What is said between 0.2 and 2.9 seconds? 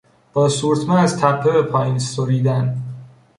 با سورتمه از تپه به پایین سریدن